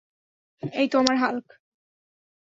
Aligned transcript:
এইতো 0.63 0.95
আমার 0.99 1.15
হাল্ক! 1.17 1.45